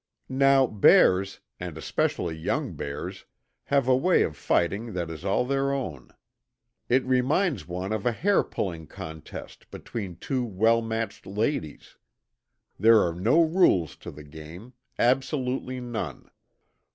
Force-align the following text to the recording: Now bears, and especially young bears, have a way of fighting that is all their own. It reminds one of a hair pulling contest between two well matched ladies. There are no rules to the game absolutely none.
Now 0.29 0.65
bears, 0.65 1.41
and 1.59 1.77
especially 1.77 2.35
young 2.35 2.73
bears, 2.73 3.25
have 3.65 3.87
a 3.87 3.95
way 3.95 4.23
of 4.23 4.35
fighting 4.35 4.93
that 4.93 5.11
is 5.11 5.23
all 5.23 5.45
their 5.45 5.71
own. 5.71 6.09
It 6.89 7.05
reminds 7.05 7.67
one 7.67 7.91
of 7.93 8.03
a 8.07 8.11
hair 8.11 8.41
pulling 8.43 8.87
contest 8.87 9.69
between 9.69 10.15
two 10.15 10.43
well 10.43 10.81
matched 10.81 11.27
ladies. 11.27 11.97
There 12.79 12.99
are 13.03 13.13
no 13.13 13.43
rules 13.43 13.95
to 13.97 14.09
the 14.09 14.23
game 14.23 14.73
absolutely 14.97 15.79
none. 15.79 16.31